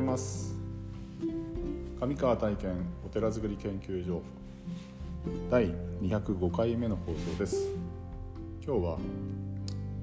[0.00, 0.54] ございます。
[2.00, 2.70] 上川体験
[3.04, 4.22] お寺づくり研究所
[5.50, 5.66] 第
[6.00, 7.68] 205回目の放送です。
[8.64, 8.98] 今日は、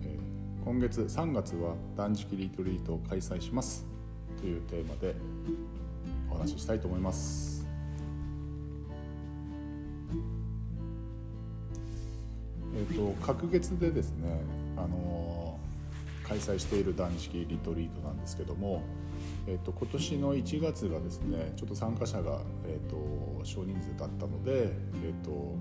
[0.04, 3.88] えー、今月3月は断食リトリートを開催します。
[4.40, 5.16] というテーマで
[6.30, 7.66] お話ししたいと思います。
[12.76, 14.42] えっ、ー、と隔月でですね
[14.76, 15.47] あのー、
[16.28, 18.84] 開催している断食リトリートなんですけども
[19.48, 24.72] えーと、今年の1月がですねちょっと参加者が、えーと、少人数だったので、
[25.04, 25.56] えーと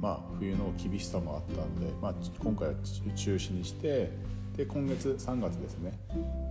[0.00, 2.74] まあ、冬の厳しさもあったので、まあ、今回は
[3.14, 4.10] 中止にして
[4.56, 5.92] で今月3月ですね、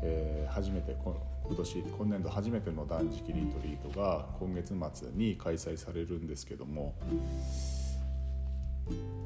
[0.02, 1.14] えー、初めて今
[1.56, 6.96] 年今年度初めての断食リトリートが今月末に開催されるんですけども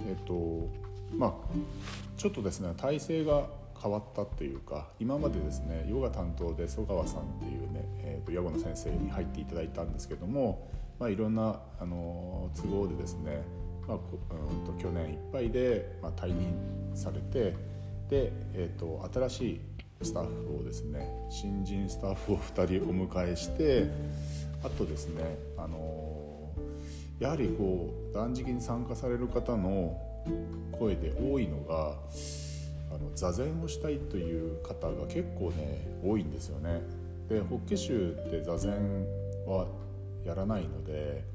[0.08, 0.68] えっ、ー、と
[1.16, 1.32] まあ
[2.18, 3.48] ちょっとですね体制が
[3.82, 13.44] 変わったっていうか今までですねヨガ担当で曽川さんっていうね、えーと、ヤゴの先生に入っていただいたんですけども、まあ、いろんなあの都合でですね、
[13.88, 16.54] まあ、うんと去年いっぱいで、まあ、退任
[16.96, 17.56] されて
[18.10, 19.62] で、えーと、新しい
[20.02, 23.90] スタッフをですね新人スタッフを2人お迎えして
[24.64, 26.50] あとですね、あの
[27.20, 29.96] やはりこう断食に参加される方の
[30.80, 31.96] 声で多いのが
[32.96, 36.82] あの座禅をしたいという方が結構ね多いんですよね。
[37.28, 39.06] で法華宗って座禅
[39.46, 39.68] は
[40.24, 41.26] やらないので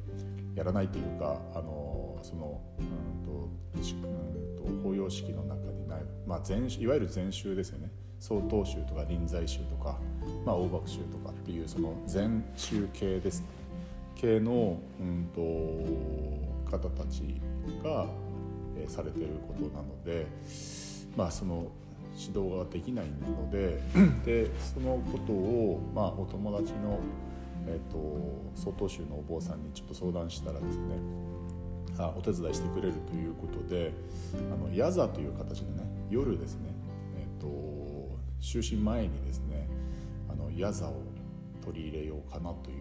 [0.54, 9.98] やらないというかあのその、うんとうんと、法要式の中にない、まあ、禅いわゆる禅宗ですよね曹洞宗とか臨済宗とか、
[10.44, 13.46] まあ、大幕宗とかっていうその禅宗系ですね
[14.16, 17.40] 系の、うんと、方たち
[17.82, 18.06] が、
[18.76, 20.26] えー、されてることなので。
[21.16, 21.70] まあ、その
[22.16, 23.80] 指導ができないので
[24.24, 26.98] でそのことを、まあ、お友達の、
[27.66, 30.96] えーと、曹洞宗のお坊さんにちょっと相談したらですね
[31.98, 33.92] あお手伝いしてくれるということで
[34.52, 36.70] あのヤザという形でね夜ですね、
[37.16, 39.68] えーと、就寝前にですね
[40.28, 41.02] あのヤザを
[41.64, 42.76] 取り入れようかなという、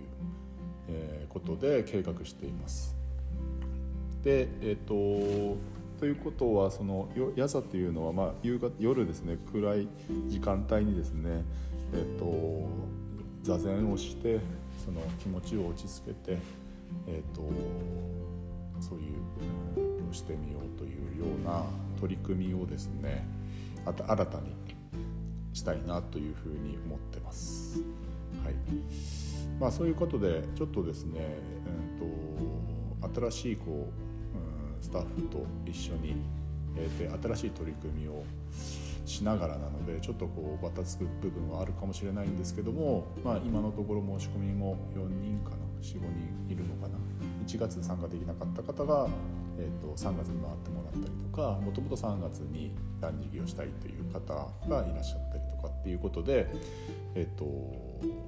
[0.88, 2.96] えー、ことで計画しています。
[4.24, 5.58] でえっ、ー、と
[6.00, 9.88] ということはその夜っていうのは、まあ、夕方夜ですね暗い
[10.28, 11.44] 時間帯にですね、
[11.94, 12.70] えっと、
[13.44, 14.40] 座禅をして
[14.84, 16.38] その気持ちを落ち着けて、
[17.06, 17.42] えっと、
[18.80, 21.66] そういう、うん、してみようというような
[22.00, 23.28] 取り組みをですね
[23.86, 24.56] 新たに
[25.52, 27.82] したいなというふうに思ってます。
[28.46, 28.54] はい
[29.60, 34.09] まあ、そういうことでちょっとですね、えーと、と新しいこう
[34.82, 36.16] スタッフと一緒に、
[36.78, 38.24] えー、で新しい取り組みを
[39.06, 46.00] しながらなのでちょっとこうバタつく部分はあるかもしれないんですけども、まあ、今のところ申し込みも4人かな45
[46.48, 46.98] 人いるのかな
[47.46, 49.08] 1月参加できなかった方が、
[49.58, 54.34] えーと、3月に回ってもらったりとかもともと3月に断食をしたいという方
[54.68, 56.48] がいらっしゃったりとかっていうことで、
[57.16, 58.20] えーと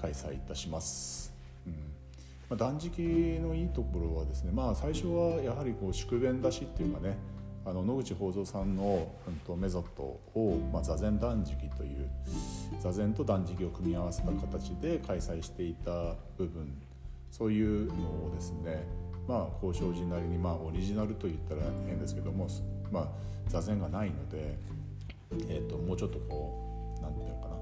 [0.00, 1.39] 開催いたします。
[2.50, 7.16] まあ、断食のいいところはですね、まあ、最初はやはりこう宿便出しっていうかね
[7.64, 12.10] あの野口宝蔵さんの、うん、とメソッドを、まあ、座禅断食という
[12.80, 16.72] 座禅と断食を組み合わせた形で開催していた部分
[17.30, 18.84] そういうのをですね
[19.28, 22.48] まあ交渉寺なりに、まあ、オリジナルと言ったら変ですけども、
[22.90, 23.08] まあ、
[23.48, 24.58] 座禅がないので、
[25.48, 27.54] えー、ともうちょっとこう何て言うのかな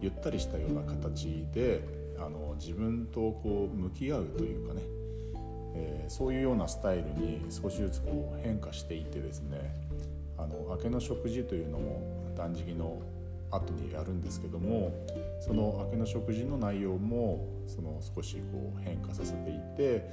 [0.00, 4.82] ゆったりしたような形であの自分とこう向き合うというかね、
[5.74, 9.74] えー、そういうようなスタイルに少しずつこう変化していてですね
[10.36, 13.00] あの明けの食事というのも断食の
[13.50, 14.92] 後にやるんですけども
[15.40, 20.08] その明けの食事の内容もその少しこう変化させていって、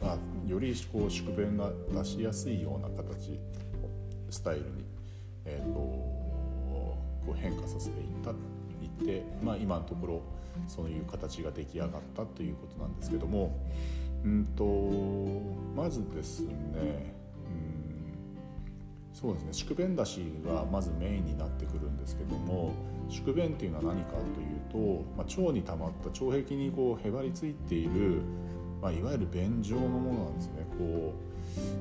[0.00, 0.18] まあ、
[0.48, 3.38] よりこう宿便が出しやすいような形
[4.30, 4.84] スタイルに、
[5.44, 6.96] えーと、こ
[7.28, 8.34] う変化させていったい
[8.86, 10.22] って、まあ、今のところ
[10.66, 13.56] そういう形が出来上がったということなんですけども、
[14.24, 14.64] うんと、
[15.80, 17.14] まずですね、
[17.46, 22.72] うん、そうですね宿便だしがまずメインになってくるんですけども
[23.08, 28.22] 宿便っていうのは何かというと、まあ、腸に溜まった腸壁にこうへばりついている、
[28.82, 30.66] まあ、いわゆる便状のものなんですね。
[30.78, 31.28] こう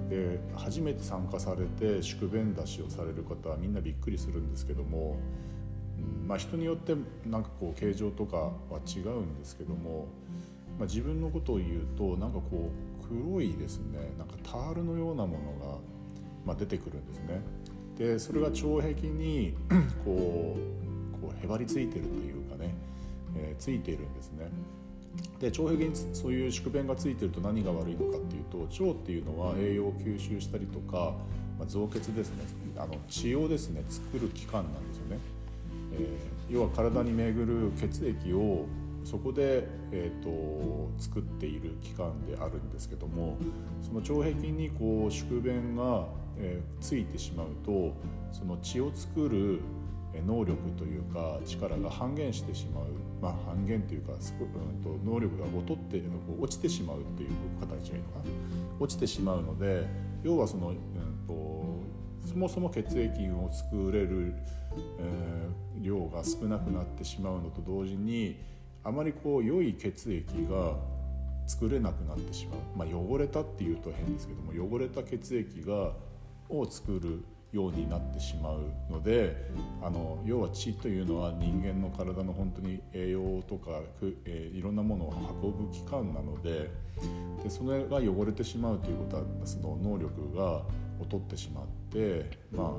[0.09, 5.18] で初めて参加されて宿便出しをされる方はみんなびっくりするんですけども
[6.27, 6.95] まあ、人によって
[7.25, 8.51] なんかこう形状とかは
[8.85, 10.07] 違うんですけども、
[10.77, 12.71] まあ、自分のことを言うとなんかこ
[13.03, 15.77] う黒いですねなんかタールのようなものが、
[16.45, 17.41] まあ、出てくるんですね。
[17.97, 19.55] でそれが腸壁に
[20.05, 22.75] こうこうへばりついてるというかね
[23.35, 24.49] えついているんですね。
[25.39, 31.15] で腸壁にそういう宿便がついてると何が悪いのかっていうと腸っていうのは栄養を吸収したりとか、
[31.57, 32.45] まあ、造血ですね
[32.77, 35.37] あの血をですね作る器官なんですよね。
[35.94, 38.66] えー、要は体に巡る血液を
[39.04, 43.38] そこで、えーと、作っている器官であるんですけども
[43.81, 46.07] その腸壁にこう宿便が、
[46.38, 47.94] えー、ついてしまうと
[48.34, 49.62] その血を作る
[50.25, 52.86] 能力というか力が半減してしまう、
[53.22, 56.01] まあ、半減というか、うん、と能力が劣って
[56.40, 57.30] 落ちてしまうという
[57.62, 58.25] 形がいいのかな。
[58.80, 59.88] 落ちてしまうので
[60.24, 60.75] 要はその、うん
[61.28, 64.33] と、そもそも血液を作れる、
[65.00, 68.39] えー、量が少なくなってしまうのと同時に
[68.83, 70.75] あまりこう良い血液が
[71.45, 75.94] 作れなくなってしまう、まあ、汚れたっていうと変ですけども汚れた血液が
[76.50, 79.50] を作るようになってしまうので
[79.81, 83.80] あの要は血というのは人間の体の本当に栄養とか、
[84.25, 86.69] えー、いろんなものを運ぶ器官なので
[87.44, 90.63] でそれが汚れてしまうということはその能力が
[91.00, 92.71] 劣ってしまってまあ、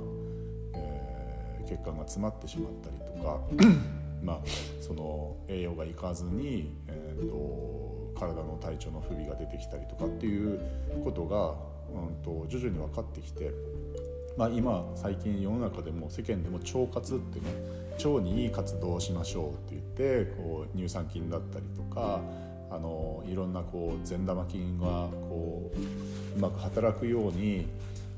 [1.68, 3.40] 血管が詰まってしまったりとか
[4.22, 4.38] まあ
[4.80, 10.60] その栄養がいかずに、えーと、体の体調の不備が出てきたりとかっていう
[11.04, 11.54] ことが、
[11.90, 13.50] うんと徐々に分かってきて
[14.36, 17.46] まあ、今最近世の中でも世間でも腸活ってね
[17.96, 22.20] 腸にいい活動をしましょうって言ってこう乳酸菌だったりとか
[22.70, 27.66] あのいろんなこう善玉菌がこううまく働くように、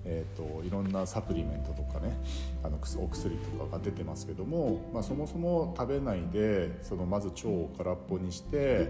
[0.05, 2.17] えーと、いろんなサプリメントとかね
[2.63, 8.89] あのお薬とかが出てますけども、まあ、そもそも食べないでそのまず腸を空っぽにして、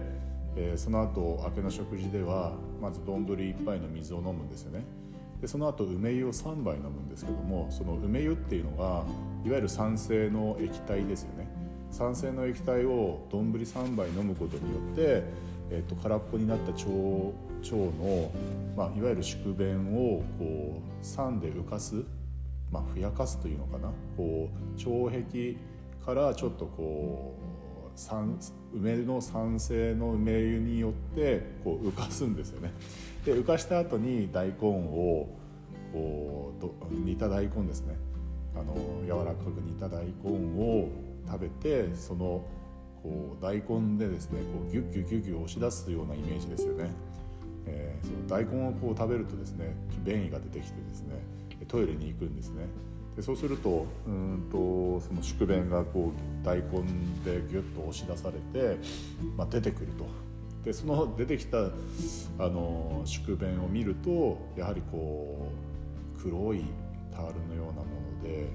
[0.56, 4.84] えー、その後明けの食事ではまず丼1杯の水を飲むんですよね。
[5.40, 9.04] でその後梅湯を3杯飲むんですけどもその梅湯っていうのが
[9.42, 11.48] いわゆる酸性の液体ですよね
[11.90, 15.24] 酸性の液体を丼3杯飲むことによって、
[15.70, 18.32] えーと、空っぽになった腸腸の、
[18.76, 22.02] まあ、いわゆる宿便をこう酸で浮かす、
[22.70, 25.54] まあ、ふやかすというのかなこう腸壁
[26.04, 28.38] からちょっとこう酸
[28.72, 32.72] 梅の酸性の梅湯によってこう浮かすんですよね。
[33.24, 35.28] で浮かした後に大根を
[35.92, 36.52] こ
[36.90, 37.96] う煮た大根ですね
[38.54, 38.74] あの
[39.04, 40.30] 柔らかく煮た大根
[40.62, 40.88] を
[41.26, 42.42] 食べてその
[43.02, 46.90] こう大根でですねこうギュッギュッギュッギュッ押し出すようなイメージですよね。
[47.66, 49.74] えー、その大根をこう食べるとですね
[50.04, 51.14] 便意が出てきてですね
[51.68, 52.64] トイレに行くんですね。
[53.16, 56.62] でそうするとうんとその宿便がこう大根
[57.24, 58.76] でギュッと押し出されて、
[59.36, 60.06] まあ、出てくると
[60.64, 65.48] でその出てきたあの宿便を見るとやはりこ
[66.18, 66.64] う黒い
[67.12, 67.84] タールのようなも
[68.18, 68.48] ので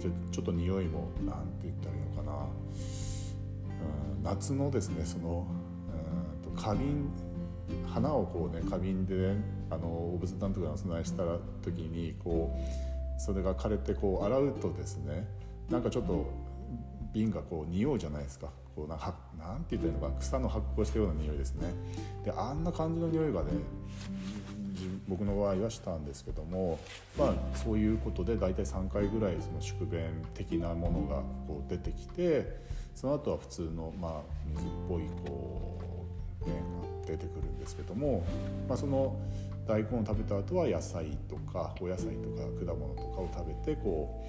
[0.00, 2.46] ちょちょっと匂いも何て言ったらいいのかな、
[4.26, 5.46] 夏のですねその
[6.44, 7.08] うんと花瓶
[7.92, 9.36] 花をこうね花瓶で、ね、
[9.70, 11.22] あのお仏壇とかにお供えした
[11.62, 15.26] 時にこうそれが枯れてこう洗うとですね
[15.70, 16.26] なんかちょっと
[17.12, 18.48] 瓶がこう匂うじゃないですか。
[18.74, 21.72] こうなんかなんて言ったらいいのか草の発酵したような匂いですね。
[22.24, 23.48] であんな感じの匂いがね
[25.08, 26.78] 僕の場合はしたんですけども
[27.18, 30.02] まあそういうことで大体3回ぐらいその宿便
[30.34, 32.60] 的なものがこう出てきて
[32.96, 34.12] その後は普通のまあ
[34.48, 35.78] 水っぽいこ
[36.42, 38.24] う便が出てくるんですけども、
[38.68, 39.14] まあ、その
[39.68, 44.24] 大根を食べた後は野菜とかお野菜とか果物とかを食べてこ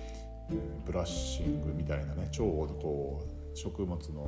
[0.51, 4.27] う、えー、ブラッシングみたいなね腸をこう食物の、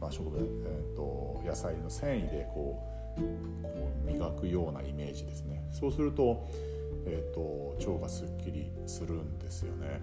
[0.00, 2.80] まあ、植物、えーと、野菜の繊維でこ
[3.18, 3.20] う
[3.62, 5.68] こう磨くようなイメージですね。
[5.72, 6.48] そうすると,、
[7.06, 10.00] えーと、腸がすっきりするんですよね。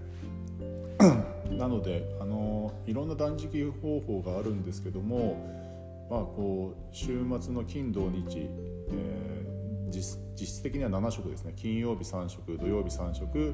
[1.51, 8.50] なのであのいろんな断食方法があるんですけどもまあこう週末の金土日、
[8.92, 11.54] えー、実質的には7食ですね。
[11.56, 13.54] 金曜日3食土曜日3食、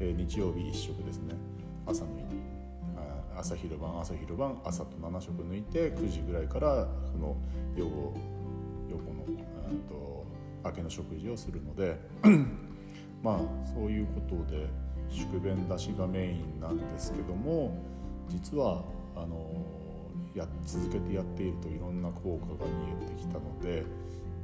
[0.00, 1.34] えー、日曜日1食ですね。
[1.86, 2.10] 朝の
[3.38, 7.36] 朝昼晩朝昼晩朝と7食抜いて9時ぐらいからその
[7.76, 8.14] 予後
[8.90, 9.24] 予後の
[9.88, 10.26] と
[10.64, 11.96] 明けの食事をするので
[13.22, 14.66] まあそういうことで
[15.10, 17.76] 宿便出しがメインなんですけども
[18.28, 18.84] 実は
[19.14, 19.66] あの
[20.34, 23.84] や続けてやっているといろんな効果が見えてきたので、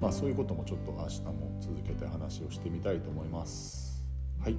[0.00, 4.02] まあ、そういうこともちょっと明日も続けて話をしてみたいと思います。
[4.42, 4.57] はい。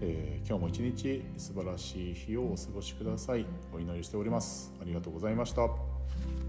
[0.00, 3.46] えー、今日も一日素晴らしい日をお過ごしください。
[3.74, 4.72] お祈りしております。
[4.80, 6.47] ありがとうございました。